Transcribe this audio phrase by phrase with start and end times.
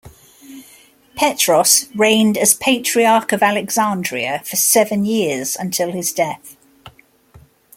[1.15, 6.57] Petros reigned as Patriarch of Alexandria for seven years until his death.